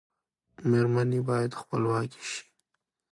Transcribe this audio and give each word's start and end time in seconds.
میرمنې 0.69 1.19
باید 1.29 1.51
خپلواکې 1.61 2.21
شي. 2.31 2.41